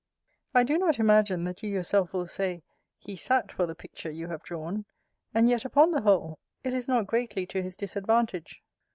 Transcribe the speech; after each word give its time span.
I 0.55 0.63
do 0.63 0.79
not 0.79 0.97
imagine, 0.97 1.43
that 1.43 1.61
you 1.61 1.69
yourself 1.69 2.11
will 2.11 2.25
say, 2.25 2.63
he 2.97 3.15
sat 3.15 3.51
for 3.51 3.67
the 3.67 3.75
picture 3.75 4.09
you 4.09 4.29
have 4.29 4.41
drawn. 4.41 4.85
And 5.31 5.47
yet, 5.47 5.63
upon 5.63 5.91
the 5.91 6.01
whole, 6.01 6.39
it 6.63 6.73
is 6.73 6.87
not 6.87 7.05
greatly 7.05 7.45
to 7.45 7.61
his 7.61 7.75
disadvantage. 7.75 8.63